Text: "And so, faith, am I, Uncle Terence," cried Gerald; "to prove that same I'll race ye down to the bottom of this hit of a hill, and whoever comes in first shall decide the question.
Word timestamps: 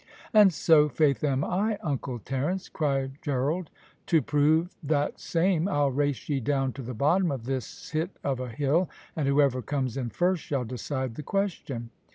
"And 0.33 0.51
so, 0.51 0.89
faith, 0.89 1.23
am 1.23 1.43
I, 1.43 1.77
Uncle 1.83 2.17
Terence," 2.17 2.69
cried 2.69 3.19
Gerald; 3.21 3.69
"to 4.07 4.19
prove 4.23 4.75
that 4.81 5.19
same 5.19 5.67
I'll 5.67 5.91
race 5.91 6.27
ye 6.27 6.39
down 6.39 6.73
to 6.73 6.81
the 6.81 6.95
bottom 6.95 7.29
of 7.31 7.45
this 7.45 7.91
hit 7.91 8.09
of 8.23 8.39
a 8.39 8.49
hill, 8.49 8.89
and 9.15 9.27
whoever 9.27 9.61
comes 9.61 9.97
in 9.97 10.09
first 10.09 10.41
shall 10.41 10.65
decide 10.65 11.13
the 11.17 11.21
question. 11.21 11.91